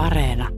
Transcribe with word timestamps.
Areena. 0.00 0.48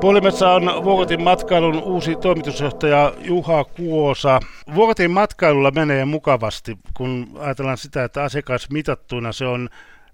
Puolimessa 0.00 0.50
on 0.50 0.84
Vuokotin 0.84 1.22
matkailun 1.22 1.82
uusi 1.82 2.16
toimitusjohtaja 2.16 3.14
Juha 3.18 3.64
Kuosa. 3.64 4.40
Vuokotin 4.74 5.10
matkailulla 5.10 5.70
menee 5.70 6.04
mukavasti, 6.04 6.78
kun 6.96 7.30
ajatellaan 7.38 7.78
sitä, 7.78 8.04
että 8.04 8.22
asiakasmitattuina 8.22 9.32
se 9.32 9.46
on 9.46 9.68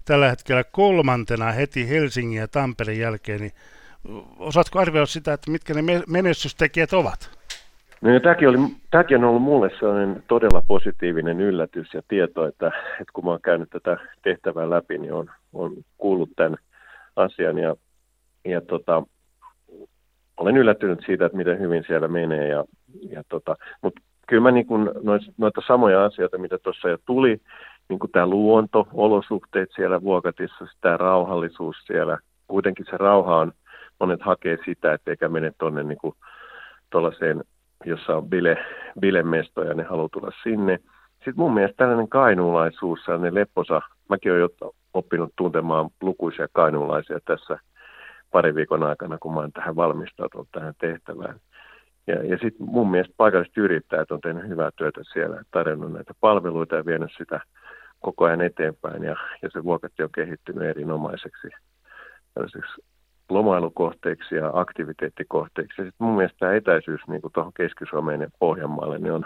tällä 0.05 0.29
hetkellä 0.29 0.63
kolmantena 0.63 1.51
heti 1.51 1.89
Helsingin 1.89 2.39
ja 2.39 2.47
Tampereen 2.47 2.99
jälkeen. 2.99 3.41
Niin 3.41 3.53
osaatko 4.39 4.79
arvioida 4.79 5.05
sitä, 5.05 5.33
että 5.33 5.51
mitkä 5.51 5.73
ne 5.73 5.81
menestystekijät 6.07 6.93
ovat? 6.93 7.36
No, 8.01 8.19
tämäkin, 8.19 8.49
oli, 8.49 8.57
tämäkin 8.91 9.17
on 9.17 9.23
ollut 9.23 9.41
mulle 9.41 9.69
sellainen 9.79 10.23
todella 10.27 10.61
positiivinen 10.67 11.41
yllätys 11.41 11.93
ja 11.93 12.01
tieto, 12.07 12.45
että, 12.45 12.67
että 12.91 13.13
kun 13.13 13.27
oon 13.27 13.41
käynyt 13.41 13.69
tätä 13.69 13.97
tehtävää 14.23 14.69
läpi, 14.69 14.97
niin 14.97 15.13
on, 15.13 15.29
on 15.53 15.73
kuullut 15.97 16.29
tämän 16.35 16.57
asian 17.15 17.57
ja, 17.57 17.75
ja 18.45 18.61
tota, 18.61 19.03
olen 20.37 20.57
yllättynyt 20.57 20.99
siitä, 21.05 21.25
että 21.25 21.37
miten 21.37 21.59
hyvin 21.59 21.83
siellä 21.87 22.07
menee. 22.07 22.47
Ja, 22.47 22.65
ja 23.09 23.23
tota, 23.29 23.55
mutta 23.81 24.01
kyllä 24.27 24.43
mä 24.43 24.51
niin 24.51 24.67
kun 24.67 24.91
noita 25.37 25.61
samoja 25.67 26.05
asioita, 26.05 26.37
mitä 26.37 26.57
tuossa 26.57 26.89
jo 26.89 26.97
tuli, 27.05 27.41
niin 27.89 27.99
kuin 27.99 28.11
tämä 28.11 28.27
luonto, 28.27 28.87
olosuhteet 28.93 29.69
siellä 29.75 30.01
Vuokatissa, 30.01 30.67
tämä 30.81 30.97
rauhallisuus 30.97 31.75
siellä, 31.85 32.17
kuitenkin 32.47 32.85
se 32.89 32.97
rauha 32.97 33.37
on, 33.37 33.51
monet 33.99 34.21
hakee 34.21 34.57
sitä, 34.65 34.93
että 34.93 35.11
eikä 35.11 35.29
mene 35.29 35.51
tuonne 35.57 35.83
niin 35.83 36.13
tuollaiseen, 36.89 37.43
jossa 37.85 38.17
on 38.17 38.29
bile, 38.29 38.57
bilemestoja, 38.99 39.73
ne 39.73 39.83
haluaa 39.83 40.09
tulla 40.13 40.31
sinne. 40.43 40.79
Sitten 41.15 41.33
mun 41.37 41.53
mielestä 41.53 41.77
tällainen 41.77 42.09
kainuulaisuus, 42.09 42.99
sellainen 43.05 43.35
lepposa, 43.35 43.81
mäkin 44.09 44.31
olen 44.31 44.49
oppinut 44.93 45.33
tuntemaan 45.35 45.89
lukuisia 46.01 46.47
kainuulaisia 46.53 47.19
tässä 47.25 47.59
parin 48.31 48.55
viikon 48.55 48.83
aikana, 48.83 49.17
kun 49.17 49.33
mä 49.33 49.39
olen 49.39 49.53
tähän 49.53 49.75
valmistautunut 49.75 50.47
tähän 50.51 50.73
tehtävään. 50.79 51.39
Ja, 52.07 52.23
ja 52.23 52.37
sitten 52.37 52.67
mun 52.67 52.91
mielestä 52.91 53.13
paikalliset 53.17 53.57
yrittäjät 53.57 54.11
on 54.11 54.21
tehnyt 54.21 54.47
hyvää 54.47 54.69
työtä 54.75 55.01
siellä, 55.13 55.43
tarjonnut 55.51 55.93
näitä 55.93 56.13
palveluita 56.19 56.75
ja 56.75 56.85
vienyt 56.85 57.11
sitä 57.17 57.39
koko 57.99 58.25
ajan 58.25 58.41
eteenpäin. 58.41 59.03
Ja, 59.03 59.15
ja 59.41 59.49
se 59.53 59.63
vuokatti 59.63 60.03
on 60.03 60.09
kehittynyt 60.15 60.69
erinomaiseksi 60.69 61.47
lomailukohteiksi 63.29 64.35
ja 64.35 64.51
aktiviteettikohteiksi. 64.53 65.81
Ja 65.81 65.85
sitten 65.85 66.07
mun 66.07 66.15
mielestä 66.15 66.37
tämä 66.39 66.53
etäisyys 66.53 67.01
niin 67.07 67.21
tuohon 67.33 67.53
Keski-Suomeen 67.53 68.21
ja 68.21 68.29
Pohjanmaalle 68.39 68.97
niin 68.97 69.11
on, 69.11 69.25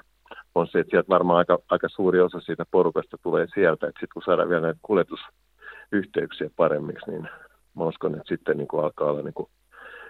on 0.55 0.67
se, 0.67 0.80
että 0.80 0.91
sieltä 0.91 1.09
varmaan 1.09 1.38
aika, 1.38 1.57
aika 1.69 1.89
suuri 1.89 2.19
osa 2.22 2.39
siitä 2.39 2.66
porukasta 2.72 3.17
tulee 3.23 3.47
sieltä. 3.53 3.85
Sitten 3.88 4.07
kun 4.13 4.22
saadaan 4.25 4.49
vielä 4.49 4.61
näitä 4.61 4.79
kuljetusyhteyksiä 4.81 6.49
paremmiksi, 6.55 7.11
niin 7.11 7.29
mä 7.77 7.83
uskon, 7.83 8.16
että 8.16 8.29
sitten 8.29 8.57
niin 8.57 8.67
kuin 8.67 8.83
alkaa 8.83 9.09
olla 9.09 9.22
niin 9.22 9.33
kuin 9.33 9.49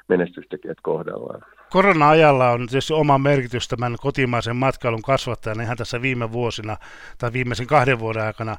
menestystekijät 0.08 0.78
kohdallaan. 0.82 1.42
Korona-ajalla 1.70 2.50
on 2.50 2.68
tietysti 2.68 2.94
oma 2.94 3.18
merkitys 3.18 3.68
tämän 3.68 3.96
kotimaisen 4.02 4.56
matkailun 4.56 5.02
kasvattajan 5.02 5.62
ihan 5.62 5.78
tässä 5.78 6.02
viime 6.02 6.32
vuosina 6.32 6.78
tai 7.18 7.34
viimeisen 7.34 7.68
kahden 7.68 8.00
vuoden 8.00 8.24
aikana. 8.24 8.56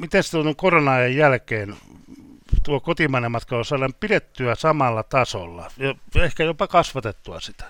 Miten 0.00 0.22
se 0.22 0.38
on 0.38 0.56
korona-ajan 0.56 1.16
jälkeen 1.16 1.74
tuo 2.66 2.80
kotimainen 2.80 3.30
matkailu 3.30 3.64
saadaan 3.64 3.94
pidettyä 4.00 4.54
samalla 4.54 5.02
tasolla 5.02 5.66
ja 5.78 5.94
ehkä 6.24 6.44
jopa 6.44 6.66
kasvatettua 6.66 7.40
sitä? 7.40 7.64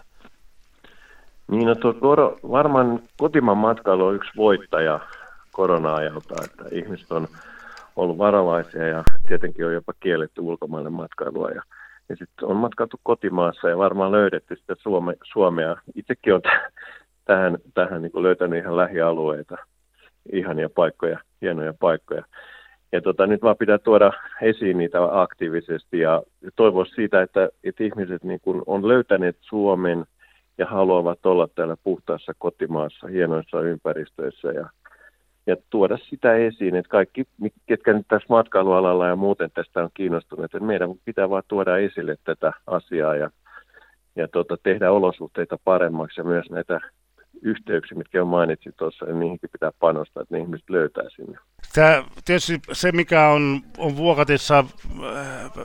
Niin, 1.50 1.66
no 1.66 1.74
tuo 1.74 1.92
koro, 1.92 2.38
varmaan 2.50 3.02
kotimaan 3.16 3.58
matkailu 3.58 4.06
on 4.06 4.14
yksi 4.14 4.30
voittaja 4.36 5.00
korona-ajalta, 5.52 6.34
että 6.44 6.64
ihmiset 6.72 7.12
on 7.12 7.28
ollut 7.96 8.18
varovaisia 8.18 8.86
ja 8.86 9.04
tietenkin 9.28 9.66
on 9.66 9.74
jopa 9.74 9.92
kielletty 10.00 10.40
ulkomaille 10.40 10.90
matkailua. 10.90 11.50
Ja, 11.50 11.62
ja 12.08 12.16
sitten 12.16 12.48
on 12.48 12.56
matkattu 12.56 13.00
kotimaassa 13.02 13.68
ja 13.68 13.78
varmaan 13.78 14.12
löydetty 14.12 14.56
sitä 14.56 14.74
Suome, 14.78 15.14
Suomea. 15.32 15.76
Itsekin 15.94 16.34
on 16.34 16.42
t- 16.42 16.74
tähän, 17.24 17.58
tähän 17.74 18.02
niin 18.02 18.22
löytänyt 18.22 18.58
ihan 18.58 18.76
lähialueita, 18.76 19.56
ihania 20.32 20.68
paikkoja, 20.68 21.18
hienoja 21.42 21.74
paikkoja. 21.80 22.24
Ja 22.96 23.02
tota, 23.02 23.26
nyt 23.26 23.42
vaan 23.42 23.56
pitää 23.56 23.78
tuoda 23.78 24.12
esiin 24.42 24.78
niitä 24.78 24.98
aktiivisesti 25.20 25.98
ja 25.98 26.22
toivoa 26.56 26.84
siitä, 26.84 27.22
että, 27.22 27.48
että 27.64 27.84
ihmiset 27.84 28.24
niin 28.24 28.40
kun 28.40 28.62
on 28.66 28.88
löytäneet 28.88 29.36
Suomen 29.40 30.04
ja 30.58 30.66
haluavat 30.66 31.26
olla 31.26 31.48
täällä 31.54 31.76
puhtaassa 31.84 32.32
kotimaassa, 32.38 33.06
hienoissa 33.06 33.60
ympäristöissä 33.60 34.48
ja 34.48 34.68
ja 35.46 35.56
tuoda 35.70 35.98
sitä 36.10 36.34
esiin, 36.34 36.76
että 36.76 36.90
kaikki, 36.90 37.24
ketkä 37.66 37.92
nyt 37.92 38.06
tässä 38.08 38.26
matkailualalla 38.28 39.06
ja 39.06 39.16
muuten 39.16 39.50
tästä 39.54 39.82
on 39.82 39.90
kiinnostuneet, 39.94 40.54
että 40.54 40.66
meidän 40.66 40.90
pitää 41.04 41.30
vaan 41.30 41.42
tuoda 41.48 41.78
esille 41.78 42.16
tätä 42.24 42.52
asiaa 42.66 43.16
ja, 43.16 43.30
ja 44.16 44.28
tuota, 44.28 44.56
tehdä 44.62 44.92
olosuhteita 44.92 45.58
paremmaksi 45.64 46.20
ja 46.20 46.24
myös 46.24 46.50
näitä 46.50 46.80
yhteyksiä, 47.42 47.98
mitkä 47.98 48.22
on 48.22 48.28
mainitsit 48.28 48.76
tuossa, 48.76 49.04
niin 49.04 49.20
niihinkin 49.20 49.50
pitää 49.50 49.72
panostaa, 49.80 50.22
että 50.22 50.34
ne 50.34 50.42
ihmiset 50.42 50.70
löytää 50.70 51.04
sinne. 51.16 51.38
Tämä, 51.74 52.04
tietysti 52.24 52.60
se, 52.72 52.92
mikä 52.92 53.28
on, 53.28 53.60
on 53.78 53.96
Vuokatissa 53.96 54.58
äh, 54.58 54.66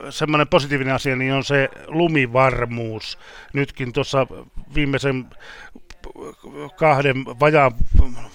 semmoinen 0.10 0.48
positiivinen 0.48 0.94
asia, 0.94 1.16
niin 1.16 1.34
on 1.34 1.44
se 1.44 1.70
lumivarmuus. 1.88 3.18
Nytkin 3.54 3.94
tuossa 3.94 4.28
viimeisen 4.76 5.26
kahden, 6.76 7.26
vajaan 7.40 7.72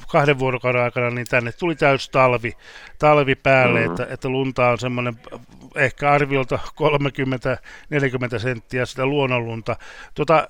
kahden 0.08 0.38
vuorokauden 0.38 0.82
aikana, 0.82 1.10
niin 1.10 1.26
tänne 1.30 1.52
tuli 1.52 1.74
täys 1.74 2.08
talvi, 2.08 2.52
talvi 2.98 3.34
päälle, 3.34 3.80
mm-hmm. 3.80 3.92
että, 3.92 4.14
että 4.14 4.28
lunta 4.28 4.68
on 4.68 4.78
semmoinen 4.78 5.14
ehkä 5.76 6.12
arviolta 6.12 6.58
30-40 8.36 8.38
senttiä 8.38 8.86
sitä 8.86 9.06
luonnonlunta. 9.06 9.76
Tota, 10.14 10.48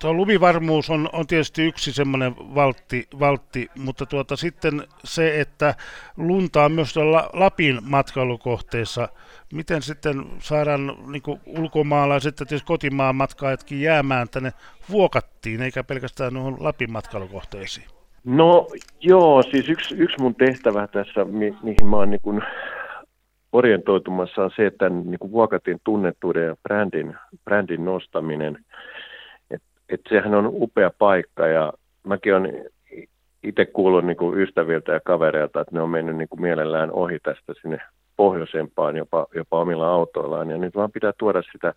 tuo 0.00 0.12
lumivarmuus 0.12 0.90
on, 0.90 1.08
on 1.12 1.26
tietysti 1.26 1.66
yksi 1.66 1.92
semmoinen 1.92 2.34
valtti, 2.36 3.06
valtti, 3.20 3.68
mutta 3.78 4.06
tuota, 4.06 4.36
sitten 4.36 4.82
se, 5.04 5.40
että 5.40 5.74
lunta 6.16 6.64
on 6.64 6.72
myös 6.72 6.94
tuolla 6.94 7.30
Lapin 7.32 7.78
matkailukohteissa, 7.82 9.08
miten 9.52 9.82
sitten 9.82 10.24
saadaan 10.38 10.96
niin 11.12 11.40
ulkomaalaiset 11.46 12.40
ja 12.40 12.46
tietysti 12.46 12.66
kotimaan 12.66 13.16
matkaajatkin 13.16 13.80
jäämään 13.80 14.28
tänne 14.28 14.52
vuokattiin, 14.90 15.62
eikä 15.62 15.84
pelkästään 15.84 16.34
nuohon 16.34 16.56
Lapin 16.60 16.92
matkailukohteisiin? 16.92 17.86
No 18.24 18.66
joo, 19.00 19.42
siis 19.42 19.68
yksi, 19.68 19.94
yksi 19.94 20.16
mun 20.20 20.34
tehtävä 20.34 20.86
tässä, 20.86 21.24
mi, 21.24 21.56
mihin 21.62 21.86
mä 21.86 21.96
oon 21.96 22.10
niin 22.10 22.20
kuin 22.22 22.42
orientoitumassa 23.52 24.44
on 24.44 24.50
se, 24.56 24.66
että 24.66 24.88
niin 24.88 25.18
kuin 25.18 25.32
Vuokatin 25.32 25.80
tunnettuuden 25.84 26.46
ja 26.46 26.56
brändin, 26.62 27.14
brändin 27.44 27.84
nostaminen– 27.84 28.58
että 29.88 30.08
sehän 30.08 30.34
on 30.34 30.50
upea 30.52 30.90
paikka 30.98 31.46
ja 31.46 31.72
mäkin 32.02 32.34
olen 32.34 32.64
itse 33.42 33.64
kuullut 33.64 34.04
niin 34.04 34.16
kuin 34.16 34.38
ystäviltä 34.38 34.92
ja 34.92 35.00
kavereilta, 35.00 35.60
että 35.60 35.74
ne 35.74 35.80
on 35.80 35.90
mennyt 35.90 36.16
niin 36.16 36.28
kuin 36.28 36.40
mielellään 36.40 36.92
ohi 36.92 37.18
tästä 37.22 37.52
sinne 37.62 37.80
pohjoisempaan 38.16 38.96
jopa, 38.96 39.26
jopa 39.34 39.60
omilla 39.60 39.88
autoillaan. 39.88 40.50
Ja 40.50 40.58
nyt 40.58 40.74
vaan 40.74 40.92
pitää 40.92 41.12
tuoda 41.18 41.42
sitä 41.52 41.74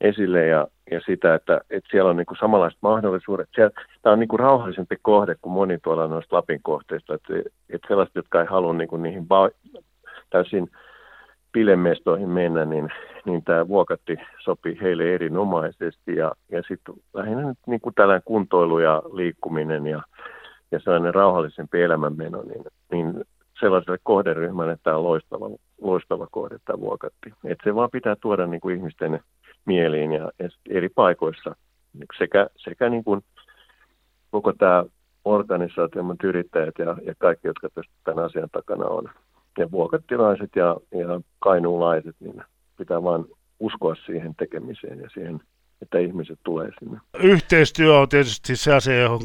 esille 0.00 0.46
ja, 0.46 0.66
ja 0.90 1.00
sitä, 1.00 1.34
että, 1.34 1.60
että 1.70 1.90
siellä 1.90 2.10
on 2.10 2.16
niin 2.16 2.26
kuin 2.26 2.38
samanlaiset 2.38 2.78
mahdollisuudet. 2.82 3.48
Siellä, 3.54 3.70
tämä 4.02 4.12
on 4.12 4.20
niin 4.20 4.28
kuin 4.28 4.40
rauhallisempi 4.40 4.96
kohde 5.02 5.36
kuin 5.42 5.52
moni 5.52 5.78
tuolla 5.78 6.06
noista 6.06 6.36
Lapin 6.36 6.60
kohteista. 6.62 7.14
Että, 7.14 7.34
että 7.70 7.88
sellaiset, 7.88 8.14
jotka 8.14 8.40
ei 8.40 8.46
halua 8.46 8.72
niin 8.72 8.88
kuin 8.88 9.02
niihin 9.02 9.26
ba- 9.34 9.80
täysin 10.30 10.70
pilemestoihin 11.52 12.28
mennä, 12.28 12.64
niin, 12.64 12.88
niin 13.24 13.44
tämä 13.44 13.68
vuokatti 13.68 14.16
sopii 14.38 14.78
heille 14.80 15.14
erinomaisesti. 15.14 16.16
Ja, 16.16 16.32
ja 16.52 16.62
sitten 16.68 16.94
lähinnä 17.14 17.48
nyt 17.48 17.58
niin 17.66 17.80
kuin 17.80 17.94
tällainen 17.94 18.22
kuntoilu 18.24 18.78
ja 18.78 19.02
liikkuminen 19.12 19.86
ja, 19.86 20.02
ja 20.70 20.80
sellainen 20.80 21.14
rauhallisempi 21.14 21.82
elämänmeno, 21.82 22.42
niin, 22.42 22.64
niin 22.92 23.24
sellaiselle 23.60 23.98
kohderyhmälle 24.02 24.78
tämä 24.82 24.96
on 24.96 25.04
loistava, 25.04 25.50
loistava 25.80 26.26
kohde 26.30 26.56
tämä 26.64 26.80
vuokatti. 26.80 27.32
Et 27.44 27.58
se 27.64 27.74
vaan 27.74 27.90
pitää 27.90 28.16
tuoda 28.16 28.46
niin 28.46 28.60
kuin 28.60 28.76
ihmisten 28.76 29.20
mieliin 29.64 30.12
ja, 30.12 30.30
ja 30.38 30.48
eri 30.68 30.88
paikoissa 30.88 31.56
sekä, 32.18 32.46
sekä 32.56 32.88
niin 32.88 33.04
kuin 33.04 33.20
koko 34.30 34.52
tämä 34.52 34.84
organisaatio, 35.24 36.02
yrittäjät 36.24 36.74
ja, 36.78 36.96
ja 37.06 37.14
kaikki, 37.18 37.48
jotka 37.48 37.68
tämän 38.04 38.24
asian 38.24 38.48
takana 38.52 38.86
on 38.86 39.10
ja 39.58 39.70
vuokattilaiset 39.70 40.50
ja, 40.56 40.76
ja 40.90 41.20
kainuulaiset, 41.38 42.16
niin 42.20 42.42
pitää 42.78 43.02
vain 43.02 43.24
uskoa 43.60 43.94
siihen 43.94 44.34
tekemiseen 44.34 44.98
ja 44.98 45.10
siihen, 45.14 45.40
että 45.82 45.98
ihmiset 45.98 46.38
tulee 46.44 46.70
sinne. 46.78 47.00
Yhteistyö 47.22 47.98
on 47.98 48.08
tietysti 48.08 48.56
se 48.56 48.74
asia, 48.74 49.00
johon 49.00 49.20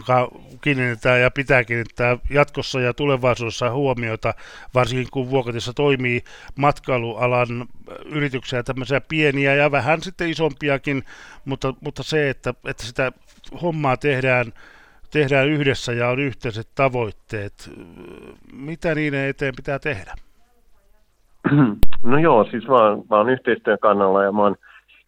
kiinnitetään 0.61 1.21
ja 1.21 1.31
pitää 1.31 1.63
kiinnittää 1.63 2.17
jatkossa 2.29 2.79
ja 2.79 2.93
tulevaisuudessa 2.93 3.71
huomiota, 3.71 4.33
varsinkin 4.73 5.07
kun 5.11 5.29
Vuokatissa 5.29 5.73
toimii 5.73 6.21
matkailualan 6.55 7.65
yrityksiä, 8.05 8.63
tämmöisiä 8.63 9.01
pieniä 9.01 9.55
ja 9.55 9.71
vähän 9.71 10.01
sitten 10.01 10.29
isompiakin, 10.29 11.03
mutta, 11.45 11.73
mutta 11.81 12.03
se, 12.03 12.29
että, 12.29 12.53
että 12.67 12.83
sitä 12.83 13.11
hommaa 13.61 13.97
tehdään 13.97 14.53
tehdään 15.15 15.49
yhdessä 15.49 15.93
ja 15.93 16.09
on 16.09 16.19
yhteiset 16.19 16.67
tavoitteet. 16.75 17.71
Mitä 18.53 18.95
niiden 18.95 19.29
eteen 19.29 19.53
pitää 19.55 19.79
tehdä? 19.79 20.13
No 22.03 22.17
joo, 22.17 22.47
siis 22.51 22.67
mä 22.67 22.73
oon, 22.73 23.03
mä 23.09 23.17
oon 23.17 23.29
yhteistyön 23.29 23.77
kannalla 23.81 24.23
ja 24.23 24.31
mä 24.31 24.41
oon, 24.41 24.55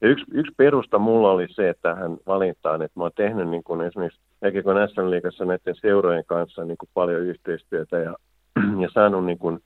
ja 0.02 0.10
yksi, 0.10 0.26
yksi 0.32 0.54
perusta 0.58 1.00
mulla 1.00 1.32
oli 1.32 1.48
se, 1.50 1.70
että 1.70 1.96
hän 1.96 2.18
valintaan, 2.28 2.82
että 2.82 3.00
mä 3.00 3.04
oon 3.04 3.12
tehnyt 3.16 3.50
niin 3.50 3.64
kuin 3.64 3.82
esimerkiksi 3.82 4.22
Ekikon 4.42 4.90
SM-liigassa 4.90 5.46
näiden 5.46 5.76
seurojen 5.82 6.26
kanssa 6.26 6.66
niin 6.66 6.78
kuin 6.78 6.90
paljon 6.94 7.22
yhteistyötä 7.22 7.98
ja, 7.98 8.16
ja 8.84 8.90
saanut 8.94 9.26
niin 9.26 9.38
kuin 9.38 9.60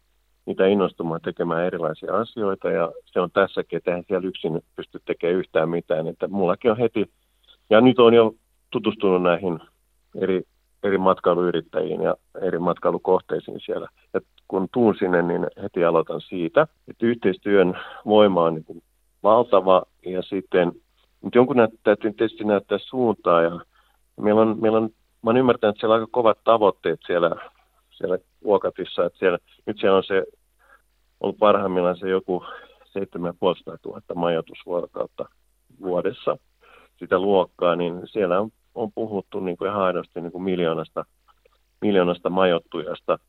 niitä 0.46 0.68
innostumaan 0.68 1.22
tekemään 1.22 1.66
erilaisia 1.66 2.14
asioita 2.14 2.72
ja 2.72 2.92
se 3.06 3.20
on 3.20 3.32
tässäkin, 3.32 3.78
että 3.78 3.92
eihän 3.92 4.04
siellä 4.08 4.28
yksin 4.28 4.62
pysty 4.76 5.02
tekemään 5.06 5.40
yhtään 5.40 5.70
mitään, 5.70 6.08
että 6.08 6.28
mullakin 6.28 6.72
on 6.72 6.78
heti, 6.78 7.12
ja 7.70 7.82
nyt 7.82 8.00
on 8.00 8.14
jo 8.14 8.34
tutustunut 8.72 9.24
näihin 9.24 9.60
eri, 10.16 10.44
eri 10.84 10.98
matkailuyrittäjiin 10.98 12.02
ja 12.02 12.16
eri 12.42 12.60
matkailukohteisiin 12.60 13.60
siellä. 13.66 13.88
Et 14.14 14.24
kun 14.48 14.68
tuun 14.74 14.96
sinne, 15.00 15.22
niin 15.22 15.48
heti 15.64 15.86
aloitan 15.86 16.22
siitä, 16.22 16.68
että 16.88 17.06
yhteistyön 17.06 17.80
voima 18.06 18.44
on 18.44 18.54
niin 18.56 18.84
valtava 19.24 19.84
ja 20.06 20.22
sitten 20.22 20.72
mutta 21.22 21.38
jonkun 21.38 21.56
näyt, 21.58 21.72
täytyy 21.84 22.14
tietysti 22.14 22.44
näyttää 22.44 22.78
suuntaa 22.78 23.42
ja 23.42 23.60
meillä 24.22 24.42
on, 24.42 24.58
meillä 24.62 24.78
on, 24.78 24.90
mä 25.22 25.30
olen 25.30 25.40
ymmärtänyt, 25.40 25.76
että 25.76 25.80
siellä 25.80 25.96
on 25.96 26.02
aika 26.02 26.12
kovat 26.12 26.38
tavoitteet 26.44 27.00
siellä, 27.06 27.50
siellä 27.92 28.18
Vuokatissa, 28.44 29.06
että 29.06 29.20
siellä, 29.20 29.38
nyt 29.66 29.80
siellä 29.80 29.98
on 29.98 30.04
se 30.04 30.24
ollut 31.20 31.38
parhaimmillaan 31.38 31.98
se 31.98 32.10
joku 32.10 32.46
7500 32.86 33.78
000 33.86 34.02
majoitusvuorokautta 34.16 35.26
vuodessa 35.82 36.38
sitä 37.00 37.20
luokkaa, 37.20 37.76
niin 37.76 38.02
siellä 38.06 38.40
on, 38.40 38.50
on 38.76 38.92
puhuttu 38.92 39.40
niin 39.40 39.58
kuin 39.58 39.70
ihan 39.70 39.84
aidosti 39.84 40.22
niin 40.22 40.32
kuin 40.32 40.44
miljoonasta, 40.44 41.06
miljoonasta 41.82 42.30
majoittujasta 42.30 43.20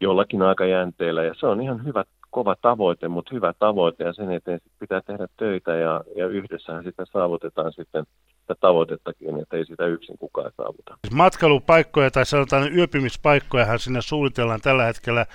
jollakin 0.00 0.42
aikajänteellä, 0.42 1.22
ja 1.22 1.34
se 1.40 1.46
on 1.46 1.60
ihan 1.60 1.84
hyvä, 1.84 2.04
kova 2.30 2.56
tavoite, 2.62 3.08
mutta 3.08 3.34
hyvä 3.34 3.52
tavoite, 3.58 4.04
ja 4.04 4.12
sen 4.12 4.32
eteen 4.32 4.60
pitää 4.78 5.00
tehdä 5.00 5.26
töitä, 5.36 5.74
ja, 5.74 6.00
ja 6.16 6.26
yhdessähän 6.26 6.84
sitä 6.84 7.04
saavutetaan 7.12 7.72
sitten 7.72 8.04
sitä 8.40 8.54
tavoitettakin, 8.60 9.40
että 9.42 9.56
ei 9.56 9.66
sitä 9.66 9.86
yksin 9.86 10.18
kukaan 10.18 10.52
saavuta. 10.56 10.98
Matkailupaikkoja 11.14 12.10
tai 12.10 12.26
sanotaan 12.26 12.76
yöpymispaikkojahan 12.76 13.78
sinne 13.78 14.02
suunnitellaan 14.02 14.60
tällä 14.60 14.84
hetkellä 14.84 15.26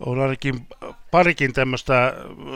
on 0.00 0.20
ainakin 0.20 0.66
parikin 1.10 1.52
tämmöistä 1.52 2.14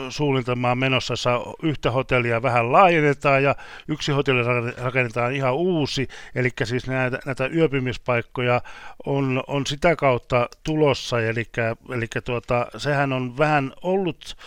suunnitelmaa 0.09 0.75
menossa, 0.75 1.11
jossa 1.11 1.41
yhtä 1.63 1.91
hotellia 1.91 2.41
vähän 2.41 2.71
laajennetaan 2.71 3.43
ja 3.43 3.55
yksi 3.87 4.11
hotelli 4.11 4.73
rakennetaan 4.77 5.33
ihan 5.33 5.53
uusi, 5.53 6.07
eli 6.35 6.49
siis 6.63 6.87
näitä, 6.87 7.19
näitä 7.25 7.47
yöpymispaikkoja 7.47 8.61
on, 9.05 9.43
on 9.47 9.65
sitä 9.65 9.95
kautta 9.95 10.49
tulossa, 10.63 11.21
eli, 11.21 11.45
eli 11.89 12.07
tuota, 12.23 12.67
sehän 12.77 13.13
on 13.13 13.37
vähän 13.37 13.73
ollut 13.81 14.37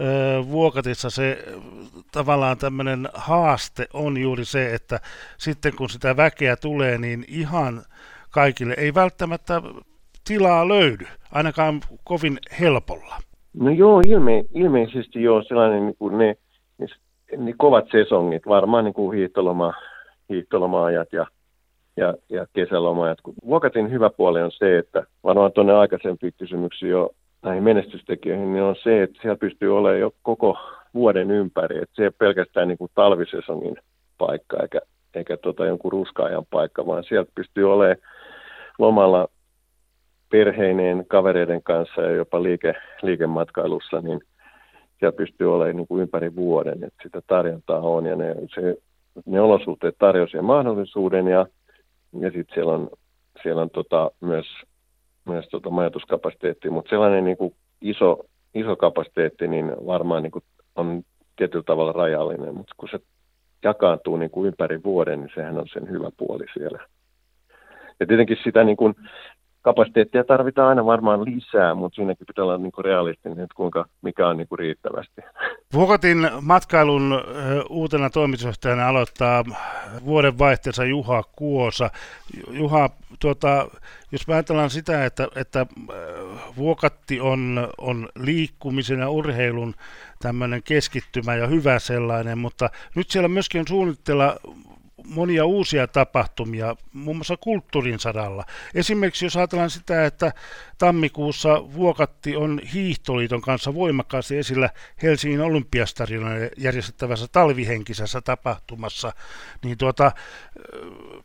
ö, 0.00 0.44
Vuokatissa 0.48 1.10
se 1.10 1.44
tavallaan 2.12 2.58
tämmöinen 2.58 3.08
haaste 3.14 3.88
on 3.92 4.16
juuri 4.16 4.44
se, 4.44 4.74
että 4.74 5.00
sitten 5.38 5.76
kun 5.76 5.90
sitä 5.90 6.16
väkeä 6.16 6.56
tulee, 6.56 6.98
niin 6.98 7.24
ihan 7.28 7.84
kaikille 8.30 8.74
ei 8.78 8.94
välttämättä 8.94 9.62
tilaa 10.28 10.68
löydy, 10.68 11.06
ainakaan 11.32 11.80
kovin 12.04 12.38
helpolla. 12.60 13.16
No 13.54 13.70
joo, 13.70 14.02
ilme, 14.06 14.44
ilmeisesti 14.54 15.22
joo, 15.22 15.42
sellainen 15.42 15.86
niin 15.86 15.96
kuin 15.98 16.18
ne, 16.18 16.36
ne, 16.78 16.86
ne 17.36 17.54
kovat 17.56 17.84
sesongit, 17.92 18.46
varmaan 18.48 18.84
niin 18.84 18.94
kuin 18.94 19.16
hiihtoloma, 19.16 19.74
hiihtoloma-ajat 20.28 21.12
ja, 21.12 21.26
ja, 21.96 22.14
ja 22.28 22.46
kesälomaajat. 22.52 23.18
Vuokatin 23.46 23.90
hyvä 23.90 24.10
puoli 24.10 24.42
on 24.42 24.52
se, 24.52 24.78
että 24.78 25.02
varmaan 25.24 25.52
tuonne 25.52 25.72
aikaisempiin 25.72 26.32
kysymyksiin 26.38 26.90
jo 26.90 27.10
näihin 27.42 27.62
menestystekijöihin, 27.62 28.52
niin 28.52 28.62
on 28.62 28.76
se, 28.82 29.02
että 29.02 29.18
siellä 29.22 29.36
pystyy 29.36 29.76
olemaan 29.76 30.00
jo 30.00 30.10
koko 30.22 30.58
vuoden 30.94 31.30
ympäri. 31.30 31.76
Että 31.76 31.96
se 31.96 32.02
ei 32.02 32.10
pelkästään 32.10 32.68
niin 32.68 32.78
kuin 32.78 32.90
talvisesongin 32.94 33.76
paikka 34.18 34.56
eikä, 34.62 34.80
eikä 35.14 35.36
tota 35.36 35.66
jonkun 35.66 35.92
ruskaajan 35.92 36.46
paikka, 36.50 36.86
vaan 36.86 37.04
sieltä 37.04 37.32
pystyy 37.34 37.72
olemaan 37.72 37.96
lomalla 38.78 39.28
perheineen, 40.30 41.04
kavereiden 41.08 41.62
kanssa 41.62 42.02
ja 42.02 42.10
jopa 42.10 42.42
liike, 42.42 42.74
liikematkailussa, 43.02 44.00
niin 44.00 44.20
siellä 44.98 45.16
pystyy 45.16 45.54
olemaan 45.54 45.76
niin 45.76 45.86
kuin 45.86 46.02
ympäri 46.02 46.36
vuoden, 46.36 46.84
että 46.84 47.02
sitä 47.02 47.22
tarjontaa 47.26 47.80
on 47.80 48.06
ja 48.06 48.16
ne, 48.16 48.34
se, 48.54 48.76
ne 49.26 49.40
olosuhteet 49.40 49.94
tarjoaa 49.98 50.28
sen 50.28 50.44
mahdollisuuden 50.44 51.28
ja, 51.28 51.46
ja 52.20 52.30
sitten 52.30 52.54
siellä 52.54 52.72
on, 52.72 52.90
siellä 53.42 53.62
on 53.62 53.70
tota, 53.70 54.10
myös, 54.20 54.46
myös 55.24 55.48
tota 55.50 55.70
majoituskapasiteetti, 55.70 56.70
mutta 56.70 56.90
sellainen 56.90 57.24
niin 57.24 57.36
kuin 57.36 57.54
iso, 57.80 58.18
iso 58.54 58.76
kapasiteetti 58.76 59.48
niin 59.48 59.72
varmaan 59.86 60.22
niin 60.22 60.30
kuin 60.30 60.44
on 60.76 61.02
tietyllä 61.36 61.64
tavalla 61.66 61.92
rajallinen, 61.92 62.54
mutta 62.54 62.74
kun 62.76 62.88
se 62.92 62.98
jakaantuu 63.62 64.16
niin 64.16 64.30
kuin 64.30 64.46
ympäri 64.46 64.80
vuoden, 64.84 65.20
niin 65.20 65.30
sehän 65.34 65.58
on 65.58 65.68
sen 65.72 65.90
hyvä 65.90 66.10
puoli 66.16 66.44
siellä. 66.54 66.78
Ja 68.00 68.06
tietenkin 68.06 68.36
sitä 68.44 68.64
niin 68.64 68.76
kuin 68.76 68.94
kapasiteettia 69.68 70.24
tarvitaan 70.24 70.68
aina 70.68 70.86
varmaan 70.86 71.24
lisää, 71.24 71.74
mutta 71.74 71.96
siinäkin 71.96 72.26
pitää 72.26 72.44
olla 72.44 72.58
niin 72.58 72.72
kuin 72.72 72.84
realistinen, 72.84 73.40
että 73.40 73.54
kuinka, 73.54 73.84
mikä 74.02 74.28
on 74.28 74.36
niin 74.36 74.48
kuin 74.48 74.58
riittävästi. 74.58 75.20
Vuokatin 75.72 76.30
matkailun 76.40 77.22
uutena 77.70 78.10
toimitusjohtajana 78.10 78.88
aloittaa 78.88 79.44
vuoden 80.04 80.38
vaihteessa 80.38 80.84
Juha 80.84 81.22
Kuosa. 81.36 81.90
Juha, 82.50 82.90
tuota, 83.20 83.68
jos 84.12 84.28
ajatellaan 84.28 84.70
sitä, 84.70 85.04
että, 85.04 85.28
että 85.36 85.66
Vuokatti 86.56 87.20
on, 87.20 87.68
on 87.78 88.08
liikkumisen 88.16 88.98
ja 88.98 89.10
urheilun 89.10 89.74
tämmöinen 90.22 90.62
keskittymä 90.62 91.34
ja 91.34 91.46
hyvä 91.46 91.78
sellainen, 91.78 92.38
mutta 92.38 92.70
nyt 92.94 93.10
siellä 93.10 93.28
myöskin 93.28 93.60
on 93.60 93.68
suunnitteilla 93.68 94.36
monia 95.04 95.44
uusia 95.44 95.86
tapahtumia, 95.86 96.76
muun 96.92 97.16
muassa 97.16 97.36
kulttuurin 97.36 97.98
saralla. 97.98 98.44
Esimerkiksi 98.74 99.26
jos 99.26 99.36
ajatellaan 99.36 99.70
sitä, 99.70 100.06
että 100.06 100.32
tammikuussa 100.78 101.72
Vuokatti 101.74 102.36
on 102.36 102.60
Hiihtoliiton 102.74 103.40
kanssa 103.40 103.74
voimakkaasti 103.74 104.38
esillä 104.38 104.70
Helsingin 105.02 105.40
olympiastadionilla 105.40 106.50
järjestettävässä 106.56 107.26
talvihenkisessä 107.32 108.20
tapahtumassa, 108.20 109.12
niin 109.64 109.78
tuota, 109.78 110.12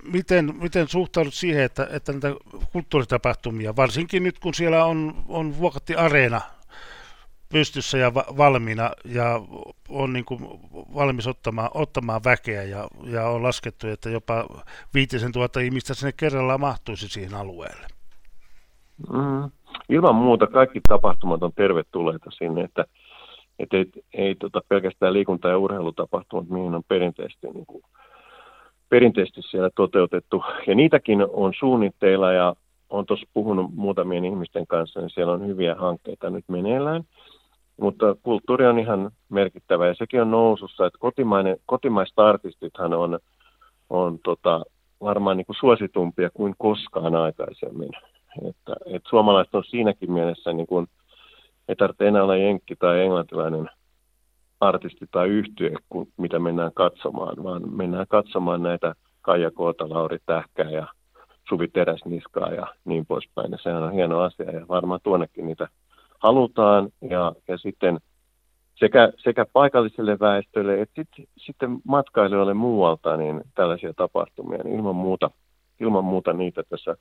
miten, 0.03 0.53
miten 0.61 0.87
suhtaudut 0.87 1.33
siihen, 1.33 1.63
että, 1.63 1.87
että 1.91 2.11
näitä 2.11 2.27
kulttuuritapahtumia, 2.71 3.75
varsinkin 3.75 4.23
nyt 4.23 4.39
kun 4.39 4.53
siellä 4.53 4.85
on, 4.85 5.23
on 5.27 5.57
Vuokatti 5.57 5.95
Areena 5.95 6.41
pystyssä 7.49 7.97
ja 7.97 8.13
va- 8.13 8.25
valmiina 8.37 8.91
ja 9.05 9.41
on 9.89 10.13
niin 10.13 10.25
kuin 10.25 10.41
valmis 10.95 11.27
ottamaan, 11.27 11.69
ottamaan 11.73 12.21
väkeä 12.25 12.63
ja, 12.63 12.87
ja 13.05 13.27
on 13.27 13.43
laskettu, 13.43 13.87
että 13.87 14.09
jopa 14.09 14.45
5000 14.93 15.59
ihmistä 15.59 15.93
sinne 15.93 16.11
kerrallaan 16.17 16.59
mahtuisi 16.59 17.07
siihen 17.07 17.33
alueelle. 17.33 17.87
Mm. 19.11 19.51
Ilman 19.89 20.15
muuta 20.15 20.47
kaikki 20.47 20.81
tapahtumat 20.87 21.43
on 21.43 21.51
tervetulleita 21.55 22.31
sinne, 22.31 22.61
että, 22.61 22.85
että 23.59 23.77
ei, 23.77 23.91
ei 24.13 24.35
tota 24.35 24.61
pelkästään 24.67 25.13
liikunta- 25.13 25.49
ja 25.49 25.57
urheilutapahtumat, 25.57 26.49
mihin 26.49 26.75
on 26.75 26.83
perinteisesti, 26.87 27.47
niin 27.47 27.65
kuin, 27.65 27.83
perinteisesti 28.89 29.41
siellä 29.41 29.69
toteutettu. 29.75 30.43
Ja 30.67 30.75
niitäkin 30.75 31.25
on 31.33 31.53
suunnitteilla 31.59 32.31
ja 32.31 32.55
on 32.89 33.05
tuossa 33.05 33.27
puhunut 33.33 33.75
muutamien 33.75 34.25
ihmisten 34.25 34.67
kanssa, 34.67 34.99
niin 34.99 35.09
siellä 35.09 35.33
on 35.33 35.47
hyviä 35.47 35.75
hankkeita 35.75 36.29
nyt 36.29 36.45
meneillään. 36.47 37.03
Mutta 37.81 38.15
kulttuuri 38.23 38.65
on 38.67 38.79
ihan 38.79 39.11
merkittävä 39.29 39.87
ja 39.87 39.95
sekin 39.95 40.21
on 40.21 40.31
nousussa, 40.31 40.85
että 40.85 40.99
kotimainen, 40.99 41.57
kotimaista 41.65 42.27
artistithan 42.29 42.93
on, 42.93 43.19
on 43.89 44.19
tota, 44.23 44.61
varmaan 45.01 45.37
niin 45.37 45.45
kuin 45.45 45.55
suositumpia 45.59 46.29
kuin 46.33 46.55
koskaan 46.57 47.15
aikaisemmin. 47.15 47.89
Että, 48.49 48.75
että 48.85 49.09
suomalaiset 49.09 49.55
on 49.55 49.63
siinäkin 49.63 50.11
mielessä, 50.11 50.53
niin 50.53 50.67
kuin, 50.67 50.87
ei 51.67 51.75
tarvitse 51.75 52.07
enää 52.07 52.23
olla 52.23 52.35
jenkki 52.35 52.75
tai 52.75 53.01
englantilainen 53.01 53.69
artisti 54.59 55.05
tai 55.11 55.27
yhtye, 55.27 55.71
kun, 55.89 56.07
mitä 56.17 56.39
mennään 56.39 56.71
katsomaan, 56.73 57.43
vaan 57.43 57.75
mennään 57.75 58.07
katsomaan 58.09 58.63
näitä 58.63 58.95
Kaija 59.21 59.51
Koota, 59.51 59.89
Lauri 59.89 60.17
Tähkää 60.25 60.69
ja 60.69 60.87
Suvi 61.49 61.67
Teräsniskaa 61.67 62.53
ja 62.53 62.67
niin 62.85 63.05
poispäin. 63.05 63.51
Ja 63.51 63.57
sehän 63.63 63.83
on 63.83 63.91
hieno 63.91 64.19
asia 64.19 64.51
ja 64.51 64.67
varmaan 64.67 64.99
tuonnekin 65.03 65.45
niitä 65.45 65.67
halutaan 66.23 66.89
ja, 67.09 67.33
ja 67.47 67.57
sitten 67.57 67.99
sekä, 68.75 69.11
sekä 69.17 69.45
paikalliselle 69.53 70.19
väestölle 70.19 70.81
että 70.81 70.93
sit, 70.95 71.29
sitten 71.37 71.77
matkailijoille 71.87 72.53
muualta 72.53 73.17
niin 73.17 73.41
tällaisia 73.55 73.93
tapahtumia, 73.93 74.63
niin 74.63 74.75
ilman 74.75 74.95
muuta, 74.95 75.31
ilman 75.79 76.03
muuta 76.03 76.33
niitä 76.33 76.63
tässä 76.69 76.95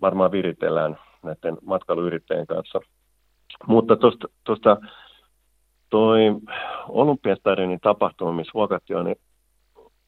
varmaan 0.00 0.32
viritellään 0.32 0.98
näiden 1.22 1.56
matkailuyrittäjien 1.66 2.46
kanssa. 2.46 2.80
Mutta 3.66 3.96
tuosta 4.44 4.76
toi 5.90 6.20
Olympiastadionin 6.88 7.80
tapahtuma, 7.80 8.32
missä 8.32 8.52
Vuokatti 8.54 8.94
on, 8.94 9.14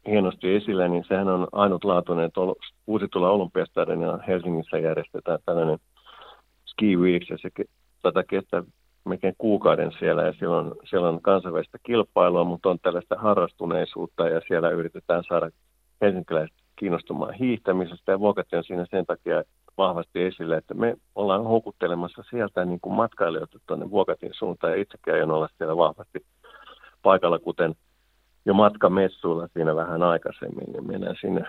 hienosti 0.06 0.54
esillä, 0.54 0.88
niin 0.88 1.04
sehän 1.08 1.28
on 1.28 1.48
ainutlaatuinen, 1.52 2.24
että 2.24 2.40
uusitulla 2.86 3.30
olympiastadionilla 3.30 4.18
Helsingissä 4.26 4.78
järjestetään 4.78 5.38
tällainen 5.46 5.78
Ski 6.80 6.96
Weeks, 6.96 7.30
ja 7.30 7.38
se 7.38 7.50
tätä 8.02 8.24
kestää 8.30 8.62
melkein 9.04 9.34
kuukauden 9.38 9.92
siellä, 9.98 10.22
ja 10.22 10.32
siellä 10.32 10.56
on, 10.56 10.74
siellä 10.90 11.08
on 11.08 11.22
kansainvälistä 11.22 11.78
kilpailua, 11.82 12.44
mutta 12.44 12.68
on 12.70 12.78
tällaista 12.82 13.16
harrastuneisuutta, 13.18 14.28
ja 14.28 14.40
siellä 14.48 14.70
yritetään 14.70 15.24
saada 15.28 15.50
helsinkiläiset 16.00 16.56
kiinnostumaan 16.76 17.34
hiihtämisestä, 17.34 18.12
ja 18.12 18.20
Vuokatti 18.20 18.56
on 18.56 18.64
siinä 18.64 18.86
sen 18.90 19.06
takia 19.06 19.42
vahvasti 19.78 20.22
esille, 20.22 20.56
että 20.56 20.74
me 20.74 20.96
ollaan 21.14 21.44
houkuttelemassa 21.44 22.22
sieltä 22.30 22.64
niin 22.64 22.80
kuin 22.80 22.94
matkailijoita 22.94 23.58
tuonne 23.66 23.90
Vuokatin 23.90 24.30
suuntaan, 24.32 24.72
ja 24.72 24.82
itsekin 24.82 25.14
aion 25.14 25.30
olla 25.30 25.48
siellä 25.58 25.76
vahvasti 25.76 26.26
paikalla, 27.02 27.38
kuten 27.38 27.74
jo 28.44 28.54
matkamessuilla 28.54 29.48
siinä 29.52 29.76
vähän 29.76 30.02
aikaisemmin, 30.02 30.72
niin 30.72 30.86
mennään 30.86 31.16
sinne 31.20 31.44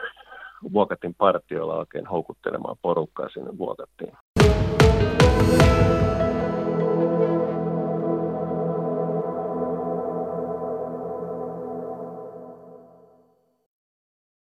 Vuokatin 0.74 1.16
partiolla 1.16 1.78
oikein 1.78 2.08
houkuttelemaan 2.08 2.78
porukkaa 2.82 3.30
sinne 3.30 3.58
Vuokattiin. 3.58 4.12
Thank 5.52 5.96
you. 5.96 6.01